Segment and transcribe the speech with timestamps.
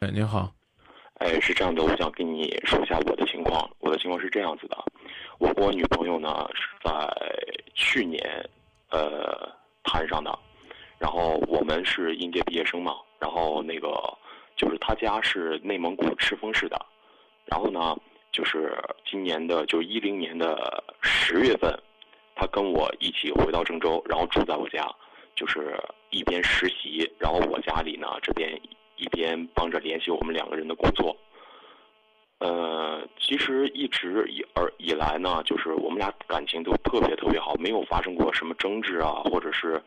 [0.00, 0.52] 哎，您好。
[1.14, 3.68] 哎，是这样的，我想跟你说一下我的情况。
[3.80, 4.76] 我的情况是这样子的，
[5.40, 7.12] 我和我女朋友呢是在
[7.74, 8.22] 去年，
[8.90, 10.38] 呃，谈上的。
[10.98, 13.88] 然后我们是应届毕业生嘛，然后那个
[14.56, 16.80] 就是他家是内蒙古赤峰市的。
[17.44, 17.96] 然后呢，
[18.30, 18.72] 就是
[19.04, 21.76] 今年的，就一零年的十月份，
[22.36, 24.88] 他跟我一起回到郑州，然后住在我家，
[25.34, 25.76] 就是
[26.10, 28.48] 一边实习，然后我家里呢这边。
[28.98, 31.16] 一边帮着联系我们两个人的工作，
[32.40, 39.82] 呃，其实一直以而以来呢，就是我们俩感情都特别特别好，没有发生过什么争执啊，或者是，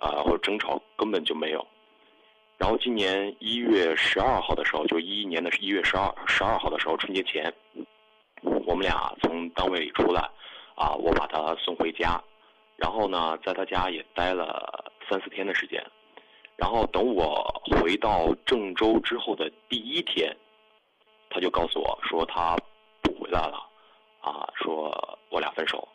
[0.00, 1.66] 呃，或者争吵根本就没有。
[2.58, 7.52] 然后今年一月十二号的时候，就一一年的一月十二十二号的时候，春节前，
[8.42, 10.20] 我们俩从单位里出来，
[10.76, 12.22] 啊，我把他送回家，
[12.76, 15.84] 然后呢，在他家也待了三四天的时间。
[16.56, 20.36] 然后等我回到郑州之后的第一天，
[21.30, 22.56] 他就告诉我说他
[23.02, 23.68] 不回来了，
[24.20, 25.88] 啊，说我俩分手。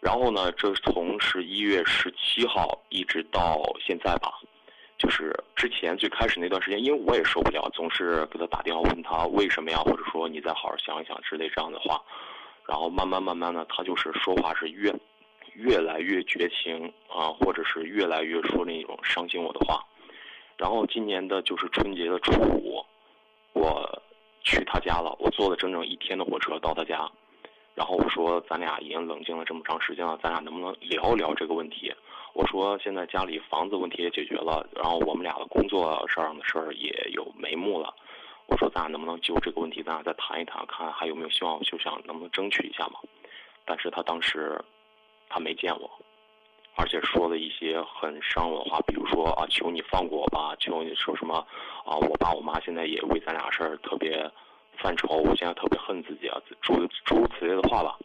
[0.00, 4.40] 然后呢，这从十一月十七号一直到现在吧，
[4.96, 12.02] 就是之前最开始那段时间，因为我也受不了，总是给他打电话问他为什么呀，或者说你再好好想一想之类这样的话。
[12.66, 14.90] 然后慢慢慢慢的，他就是说话是越
[15.54, 19.84] 越来越绝情啊，或者是越来越说那种伤心我的话。
[20.56, 22.84] 然后今年的就是春节的初五，
[23.52, 24.02] 我
[24.42, 25.16] 去他家了。
[25.18, 27.10] 我坐了整整一天的火车到他家，
[27.74, 31.92] 然后我说：“咱俩已经冷静了这么长时间了，咱俩能不能聊一聊这个问题？”
[32.34, 37.94] 我说：“现在家里房子问题也解决了，然后我们俩的工作上的事儿也有眉目了。
[38.46, 43.00] 我说咱俩能不能就这个问题，咱俩再谈一谈，看还有没有希望，就想能不能争取一下嘛？”
[43.64, 44.60] 但是他当时
[45.30, 45.90] 他没见我。
[46.76, 51.34] 而且说了一些很伤我的话，比如说啊，求你放过我吧，求你说什么
[51.84, 54.30] 啊，我爸我妈现在也为咱俩事儿特别
[54.78, 57.98] 犯愁，我现在特别恨自己啊，诸诸如此类的话吧。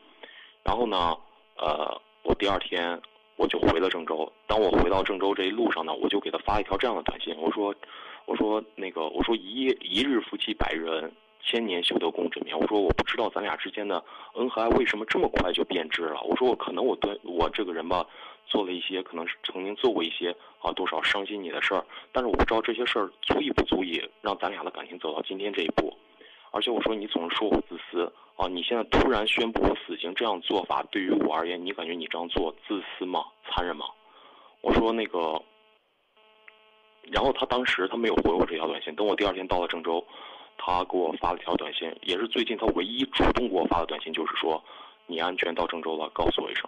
[0.63, 1.15] 然后呢，
[1.57, 2.99] 呃，我第二天
[3.37, 4.29] 我就回了郑州。
[4.45, 7.73] 当我回到郑州这一路上呢，我就给他发一条这样的短信，我说，
[8.25, 11.11] 我说那个，我说一一日夫妻百日恩，
[11.45, 12.57] 千年修得共枕眠。
[12.59, 16.19] 我说我不知道咱俩之间的恩和爱为什么这么快就变质了。
[16.23, 18.05] 我说我可能我对我这个人吧。
[18.47, 20.29] 做了一些可能是曾经做过一些
[20.59, 25.91] 啊多少伤心你的事儿，但是我不知道这些事儿足以不足以让咱俩的感情走到今天这一步。
[26.51, 33.25] 而且我说你总是说我自私啊，你现在突然宣布我死刑，这样做法对于我而言，你感觉你这样做自私吗？
[33.49, 33.87] 残忍吗？
[34.61, 35.41] 我说那个，
[37.11, 38.93] 然后他当时他没有回我这条短信。
[38.95, 40.05] 等我第二天到了郑州，
[40.57, 44.63] 他给我发了条短信，也是最近他唯一主动给我发的短信，就是说
[45.05, 46.63] 你安全到郑州了，告诉我一声。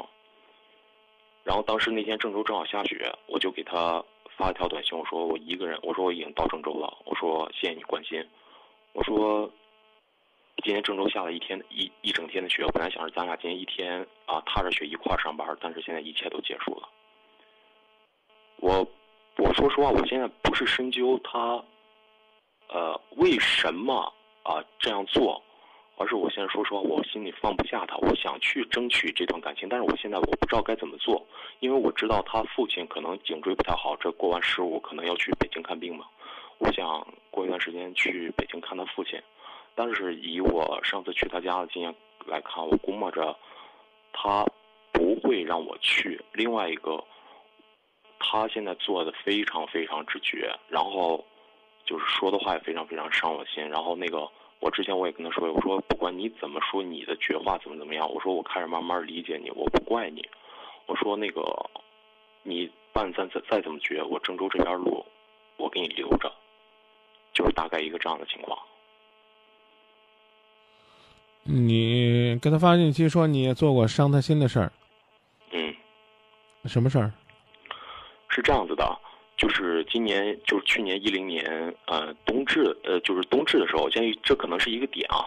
[1.43, 4.03] 然后当时那天郑州正好下雪，我就给他
[4.35, 8.23] 发了条短信，我说我一个人，我说我已经到郑州了，我说谢谢你关心，
[8.93, 9.49] 我说
[10.63, 16.89] 今天郑州下了一天一一整天的雪，我本来想着咱俩今天一天啊踏着雪一块儿上班，但是现在一切都结束了。
[18.57, 18.85] 我
[19.37, 21.63] 我说实话，我现在不是深究他，
[22.69, 24.13] 呃为什么
[24.43, 25.41] 啊这样做。
[25.99, 31.25] 而是我现在说实话，我心里放不下他，我想去争取这段感情，但是我现在我不知道该怎么做，
[31.59, 36.05] 因为我知道他父亲可能颈椎不太好，这过完十五可能要去北京看病嘛。
[36.59, 39.19] 我想过一段时间去北京看他父亲，
[39.73, 41.91] 但是以我上次去他家的经验
[42.27, 43.35] 来看，我估摸着
[44.13, 44.45] 他
[44.91, 46.23] 不会让我去。
[46.31, 47.03] 另外一个，
[48.19, 51.25] 他现在做的非常非常之绝，然后
[51.87, 54.29] 就是说的话也非常非常伤我心，然后那个。
[54.59, 60.27] 我之前我也跟他说，我说不管你怎么说你的绝话怎么怎么样，我说我开始慢慢理解你，我不怪你。
[60.87, 61.43] 我说那个，
[62.41, 65.05] 你办再再再怎么绝，我郑州这边路，
[65.57, 66.33] 我给你留着，
[67.33, 68.57] 就是大概一个这样的情况。
[71.43, 74.71] 你给他发信息说你也做过伤他心的事儿。
[75.51, 75.75] 嗯。
[76.65, 77.13] 什么事儿？
[78.29, 78.83] 是这样子的。
[79.37, 85.25] 就是今年，就是去年一零年，呃，冬至，呃，就是冬至的时候，我建议这可能是一个点啊，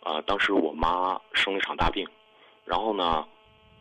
[0.00, 2.08] 啊，当时我妈生了一场大病，
[2.64, 3.22] 然后呢，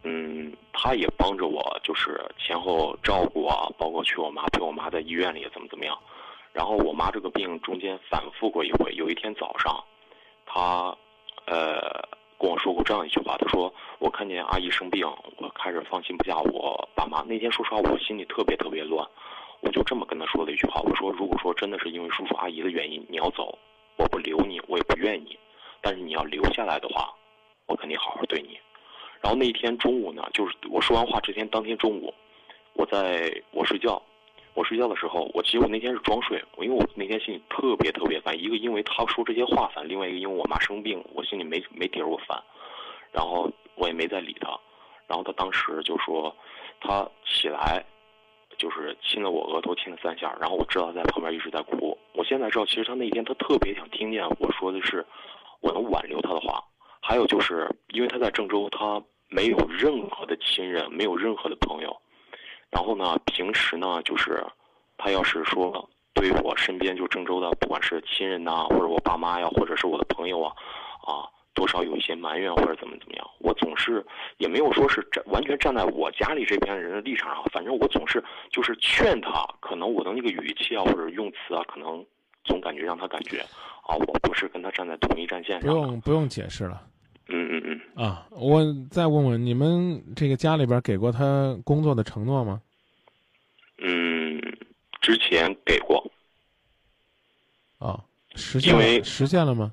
[0.04, 5.98] 嗯，她也帮着我，就是前后照顾啊，包括去我妈陪我妈在医院里怎么怎么样，
[6.52, 9.82] 然后我妈这个病中间反复过一回，有一天早上，
[10.46, 10.94] 她，
[11.46, 12.06] 呃，
[12.38, 15.08] 跟我说过这样一句话，她说我看见阿姨生病，
[15.38, 19.08] 我开始放心不下我爸妈，那天说实话，我心里特别特别乱。
[19.64, 23.58] 我就这么跟他说了一句话，我说：“如果说真的是因为叔叔阿姨的原因你要走，
[23.96, 25.40] 我不留你，我也不怨你。
[25.82, 27.14] 但是你要留下来的话，
[27.66, 28.60] 我肯定好好对你。”
[29.24, 32.14] 然后那一天中午呢，就是我说完话这天当天中午，
[32.74, 34.02] 我在我睡觉，
[34.54, 42.38] 我睡觉的时候，我其实我那天是装睡，因为我那天心里特别特别烦，一个因为他说这些话烦，另外一个因为我妈生病，我心里没没底儿，我烦，
[43.14, 44.50] 然后我也没再理他，
[45.08, 46.36] 然后他当时就说，
[46.82, 47.82] 他起来，
[48.64, 55.06] 就是亲了我额头亲了三下，然后我知道他在旁边一直在哭，我现在知道其实他那天他特别想听见我说的是，
[55.60, 56.64] 我能挽留他的话，
[57.02, 61.94] 还有就是因为他在郑州，他没有任何的亲人，没有任何的朋友。
[62.72, 64.42] 然后呢，平时呢，就是
[64.98, 70.56] 他要是说对我身边就郑州的，不管是亲人呐，或者我爸妈呀，或者是我的朋友啊，
[71.06, 74.06] 啊，多少有一些埋怨或者怎么怎么样，我总是
[74.38, 82.04] 也没有说是站完全站在我家里这边人的立场上，反正我总是就是劝他，可能我的那个语气啊或者用词啊，可能
[82.44, 83.40] 总感觉让他感觉
[83.84, 85.62] 啊，我不是跟他站在同一战线上。
[85.62, 86.82] 不用不用解释了。
[87.30, 88.62] 嗯嗯嗯啊，我
[88.92, 92.62] 再问问你们，这个家里边给过他工作的承诺吗？
[93.78, 94.42] 嗯，
[95.02, 96.12] 之前给过。
[97.80, 98.04] 啊，
[98.36, 99.72] 实现实现了吗？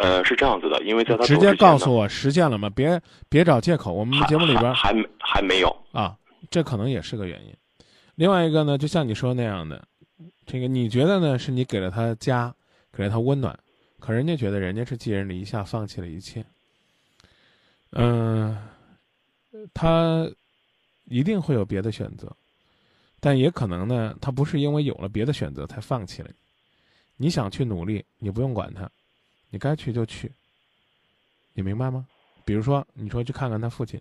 [0.00, 2.70] 呃，是这样子的，因为在他直接告诉我实现了吗？
[2.70, 2.98] 别
[3.28, 6.16] 别找借口，我们节目里边还没还没有啊，
[6.50, 7.54] 这可能也是个原因。
[8.14, 9.86] 另外一个呢，就像你说那样的，
[10.46, 11.38] 这个你觉得呢？
[11.38, 12.54] 是你给了他家，
[12.90, 13.58] 给了他温暖。
[13.98, 16.42] 可人家觉得人家是寄人篱下，放弃了一切。
[17.92, 18.56] 嗯，
[19.74, 20.26] 他
[21.04, 22.34] 一定会有别的选择，
[23.20, 26.34] 但也可能呢，他不是因为有了别的选择才放弃了你。
[27.26, 28.90] 你想去努力，你不用管他，
[29.50, 30.32] 你该去就去。
[31.52, 32.06] 你明白吗？
[32.44, 34.00] 比如说，你说去看看他父亲，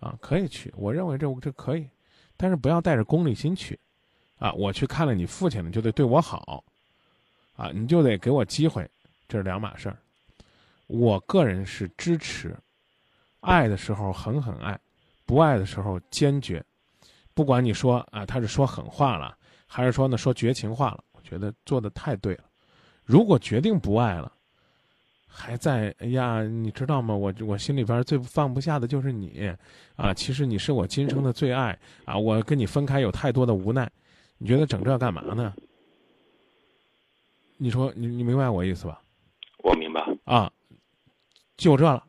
[0.00, 1.88] 啊，可以去，我认为这这可以，
[2.36, 3.78] 但是不要带着功利心去，
[4.38, 6.64] 啊，我去看了你父亲了，就得对我好，
[7.56, 8.90] 啊，你就得给我机会。
[9.28, 9.96] 这是两码事儿，
[10.88, 12.56] 我个人是支持，
[13.40, 14.78] 爱的时候狠狠爱，
[15.24, 16.64] 不爱的时候坚决。
[17.32, 22.44] 不管你说啊，他是说狠话了，还是说呢说绝情话了，我觉得做的太对了。
[23.04, 24.32] 如果决定不爱了，
[25.32, 27.14] 还在哎呀，你知道吗？
[27.14, 29.54] 我我心里边最放不下的就是你
[29.94, 30.12] 啊！
[30.12, 32.18] 其实你是我今生的最爱啊！
[32.18, 33.88] 我跟你分开有太多的无奈，
[34.38, 35.54] 你觉得整这干嘛呢？
[37.56, 39.00] 你说你你明白我意思吧？
[39.62, 40.50] 我明白啊，
[41.56, 42.02] 就这了，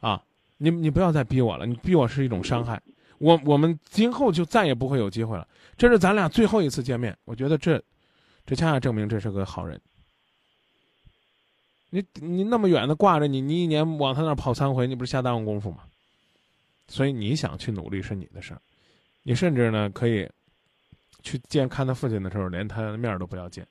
[0.00, 0.22] 啊，
[0.58, 2.80] 你你不要再逼我了，你逼我是一种伤害，
[3.18, 5.46] 我我们今后就再也不会有机会了，
[5.76, 7.82] 这是咱俩最后一次见面，我觉得这，
[8.46, 9.80] 这恰恰证明这是个好人。
[11.90, 15.84] 你你那么远的挂着你，你一年往他那儿跑三回，你不是瞎耽误功夫吗？
[16.88, 18.60] 所以你想去努力是你的事儿，
[19.22, 20.28] 你甚至呢可以
[21.22, 23.66] 去见看他父亲的时候，连他的面都不要见。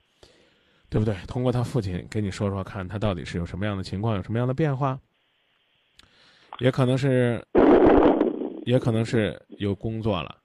[0.91, 1.15] 对不对？
[1.27, 4.99] 通过他父亲给你说说看，他到底是有什么样的情况，有什么样的变化？
[6.57, 7.45] 也可能是，
[8.65, 10.35] 也可能是有工作了，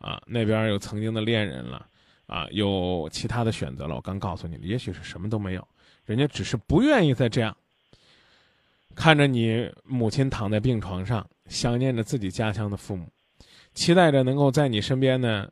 [0.00, 1.86] 啊，那边有曾经的恋人了，
[2.32, 3.94] 啊，有其他的选择了。
[3.94, 5.68] 我刚告诉你了，也许是什么都没有，
[6.06, 7.54] 人家只是不愿意再这样，
[8.94, 13.06] 看着你母亲躺在病床上，想念着自己家乡的父母，
[13.74, 15.46] 期待着能够在你身边呢，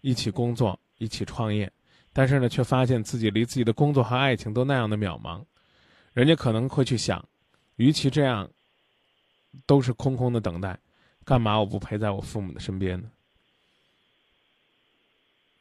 [0.00, 1.70] 一起工作，一起创业。
[2.12, 5.40] 但是呢，却发现自己离自己的工作和爱情都那样的渺茫，
[6.14, 7.24] 人家可能会去想，
[7.76, 8.50] 与其这样，
[9.66, 10.76] 都是空空的等待，
[11.24, 13.08] 干嘛我不陪在我父母的身边呢？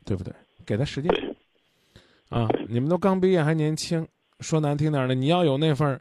[0.03, 0.33] 对不对？
[0.65, 1.11] 给他时间，
[2.29, 4.07] 啊，你们都刚毕业还年轻，
[4.39, 5.99] 说难听点的，你要有那份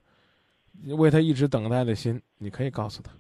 [0.97, 3.11] 为他一直等待的心，你可以告诉他。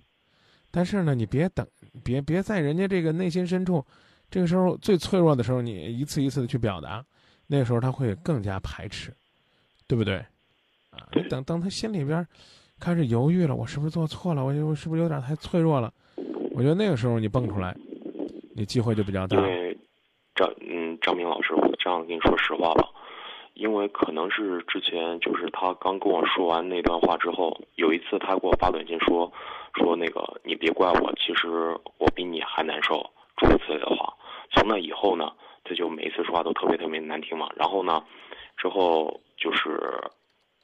[0.70, 1.66] 但是呢，你别等，
[2.02, 3.84] 别别在人家这个内心深处，
[4.30, 7.04] 这个时候最脆弱的时候，你一次一次的去表达。
[7.46, 9.12] 那个时候他会更加排斥，
[9.87, 10.16] 对不对？
[10.90, 12.26] 啊，你等等他心里边
[12.80, 14.42] 开始犹豫了，我是不是做错了？
[14.42, 15.92] 我我是不是有点太脆弱了？
[16.54, 17.76] 我觉得那个时候你蹦出来，
[18.54, 19.37] 你机会就比较大。
[19.37, 19.78] 因为
[20.34, 22.88] 张嗯张明老师，我这样跟你说实话吧，
[23.54, 29.30] 因为可能是之前就是他刚跟我说完那段话之后，有一次他给我发短信说
[29.75, 34.14] 说那个你别怪我，其实我比你还难受，诸如此类的话。
[34.54, 35.32] 从那以后呢？
[35.64, 38.02] 他就每一次说话都特别特别难听嘛，然后呢，
[38.56, 39.78] 之后就是，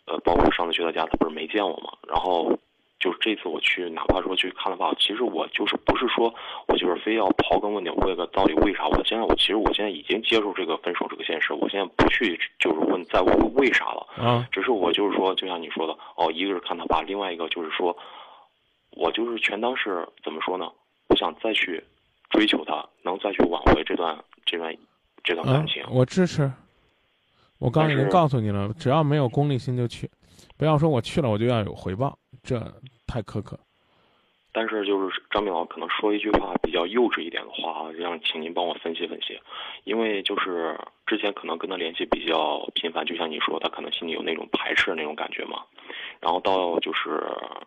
[0.06, 2.58] 呃，包括上次去他家，他不是没见我嘛，然后，
[3.00, 6.34] 就是这次我去，哪怕说去看了爸，其实我就是不是说
[6.66, 8.86] 我就是非要刨根问底问个到底为啥？
[8.88, 17.96] 我现在我其实我现在已经接受这个分手这个现实，我现在不去就是问再问为啥了，啊，只是我就是说，就像你说的，哦，一个是看他爸，另外一个就是说，
[18.90, 20.70] 我就是全当是怎么说呢？
[21.08, 21.82] 我想再去
[22.30, 24.74] 追求他，能再去挽回这段这段。
[25.24, 26.50] 这段感情，我支持。
[27.58, 30.08] 我刚已经告诉你了，只要没有功利心就去，
[30.56, 32.60] 不要说我去了我就要有回报，这
[33.06, 33.58] 太苛刻。
[34.50, 39.38] 但是就是张明老可能说一句话比较幼稚一点的话啊，让请您帮我分析分析，
[39.84, 40.76] 因为就是
[41.06, 45.62] 之前可能跟他联系比较频繁，就像你说，他可能心里有那种排斥的那种感觉嘛。
[46.18, 47.22] 然后到就是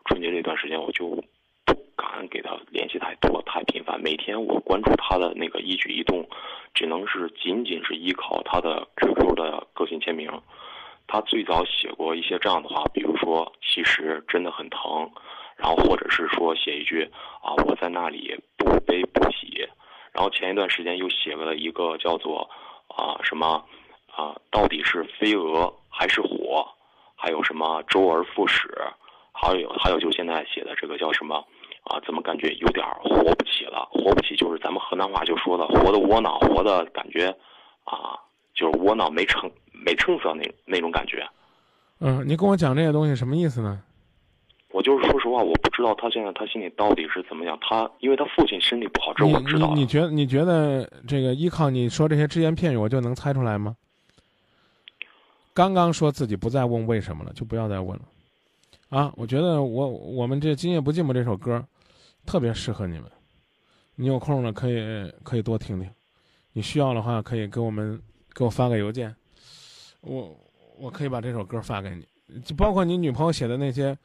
[0.06, 1.24] 春节这段时间，我就
[1.66, 4.01] 不敢给他联系太多、太频繁。
[4.01, 6.28] 每天我关注他的那个一举一动，
[6.74, 10.30] 只能是仅仅是依靠他的 QQ 的个性签名。
[11.12, 15.12] 他最早写过一些这样的话，比如说“其实真的很疼”，
[15.58, 17.03] 然后或者是说写一句
[17.44, 19.68] “啊，我在那里不悲不喜”，
[20.15, 22.50] 然后前一段时间又写了一个叫做
[22.96, 23.62] “啊什么
[24.15, 26.65] 啊到底是飞蛾还是火”，
[27.13, 28.74] 还有什么“周而复始”，
[29.36, 31.36] 还有还有就现在写的这个叫什么
[31.84, 32.00] 啊？
[32.06, 33.86] 怎么感觉有点活不起了？
[33.91, 37.27] 活不起就是咱们河南话就说的“活的窝囊”，活的感觉
[37.84, 38.15] 啊，
[38.53, 39.51] 就是窝囊没成。
[39.84, 41.28] 没成色那那种感觉，
[42.00, 43.82] 嗯，你跟我讲这些东西什么意思呢？
[44.72, 47.58] 我就是说实话，我不知道他现在他心里到底是怎么样。
[47.60, 49.74] 他因为他父亲身体不好，这我知道。
[49.74, 53.76] 你你觉得你觉得这个依靠你说这些只言片语，我就能猜出来吗？
[55.54, 58.06] 刚刚说自己不再问为什么了，就不要再问了。
[58.88, 61.62] 啊，我觉得我我们这《今夜不寂寞》这首歌
[62.26, 63.04] 特别适合你们。
[63.96, 65.90] 你有空了可以可以多听听，
[66.54, 68.02] 你需要的话可以给我们
[68.34, 69.14] 给我发个邮件。
[70.01, 70.38] 我
[70.77, 73.98] 我可以把这首歌发给你，就包括你女朋友写的那些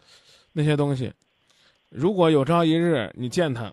[0.52, 1.12] 那些东西。
[1.88, 3.72] 如果有朝一日你见他，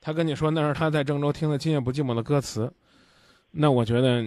[0.00, 2.72] 他跟你说那是他在郑州听的《今夜不寂寞》的歌词，
[3.50, 4.24] 那我觉得，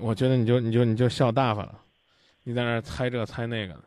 [0.00, 1.80] 我觉得你就你就你就笑大发了，
[2.42, 3.84] 你在那猜这猜那个的。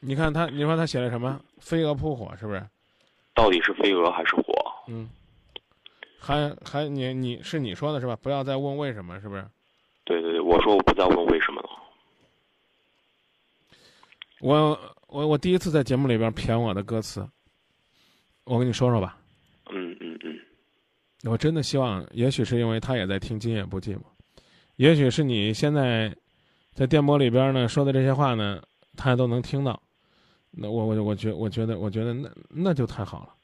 [0.00, 1.40] 你看他，你说他写了什么？
[1.60, 2.66] 飞蛾扑火是不是？
[3.34, 4.42] 到底是飞蛾还是火？
[4.88, 5.08] 嗯。
[6.18, 8.16] 还还你你是你说的是吧？
[8.16, 9.46] 不要再问为什么，是不是？
[10.44, 11.70] 我说我不再问为什么了。
[14.40, 17.26] 我我我第一次在节目里边谝我的歌词，
[18.44, 19.18] 我跟你说说吧。
[19.70, 20.38] 嗯嗯嗯。
[21.24, 24.00] 我真的希望，也许是因为他也在听《今夜不寂寞》，
[24.76, 26.14] 也许是你现在
[26.74, 28.62] 在电波里边呢说的这些话呢，
[28.96, 29.80] 他都能听到。
[30.50, 33.34] 那我我我觉我觉得我觉得那那就太好了。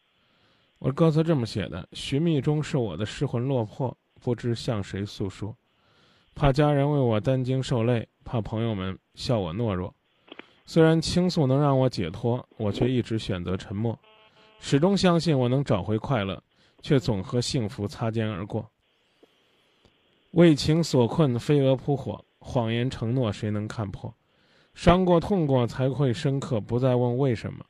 [0.79, 5.57] 我歌词这么写的：寻觅中是我的失魂落魄，不知向谁诉说。
[6.35, 9.95] 怕家人为我担惊受累，怕朋友们笑我懦弱。
[10.65, 13.99] 虽然倾诉能让我解脱，我却一直选择沉默。
[14.61, 16.43] 始终相信我能找回快乐，
[16.81, 18.71] 却总和幸福擦肩而过。
[20.33, 24.15] 为情所困，飞蛾扑火，谎言承诺谁能看破？
[24.73, 27.65] 伤过痛过才会深刻，不再问为什么。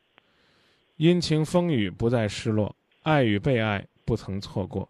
[0.96, 4.86] 阴晴风雨不再失落，爱与被爱不曾错过，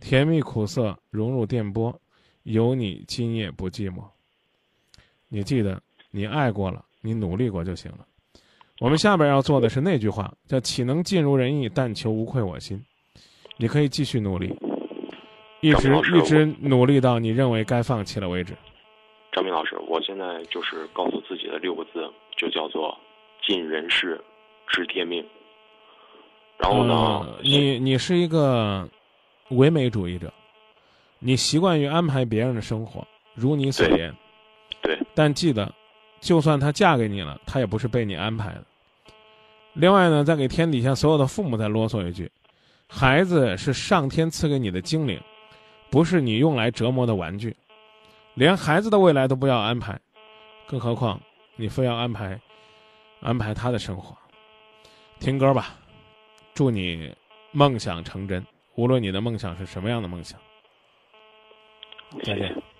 [0.00, 1.96] 甜蜜苦涩融入电波。
[2.44, 4.02] 有你，今夜不寂寞。
[5.28, 5.80] 你记得，
[6.10, 8.06] 你爱过了，你努力过就行了。
[8.80, 12.82] 我们下边要做的是那句话，叫“岂能尽如人意，但求无愧我心”。
[13.56, 14.52] 你可以继续努力，
[15.60, 18.54] 一直一直努力到你认为该放弃了为止。
[19.30, 22.98] 张明老师，我现在就是告诉自己的六个字，就叫做
[23.46, 24.20] “尽人事，
[24.66, 25.24] 知天命”。
[26.58, 27.38] 然后呢？
[27.42, 28.88] 你你是一个
[29.50, 30.32] 唯美主义者。
[31.24, 34.12] 你习惯于安排别人的生活，如你所言，
[34.82, 34.98] 对。
[35.14, 35.72] 但记得，
[36.20, 38.64] 就算她嫁给你了，她也不是被你安排的。
[39.74, 42.28] 另外呢，再给天底下所有的父母再啰嗦一句：
[42.88, 45.20] 孩子是上天赐给你的精灵，
[45.90, 47.56] 不是你用来折磨的玩具。
[48.34, 49.96] 连孩子的未来都不要安排，
[50.66, 51.20] 更何况
[51.54, 52.36] 你非要安排
[53.20, 54.16] 安排他的生活。
[55.20, 55.76] 听歌吧，
[56.52, 57.14] 祝你
[57.52, 60.36] 梦想成真，无论你的梦想是什么样的梦想。
[62.20, 62.71] 谢谢。